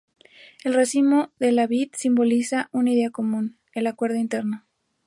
El 0.63 0.73
racimo 0.73 1.31
de 1.37 1.51
la 1.51 1.67
vid 1.67 1.91
simboliza 1.93 2.69
una 2.71 2.89
idea 2.89 3.11
común: 3.11 3.59
el 3.73 3.85
acuerdo 3.85 4.15
interno. 4.15 4.65